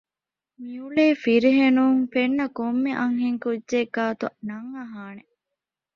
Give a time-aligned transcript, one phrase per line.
[0.61, 5.23] މިއުޅޭ ފިރިހެނުން ފެންނަ ކޮންމެ އަންހެން ކުއްޖެއް ގާތު ނަން އަހާނެ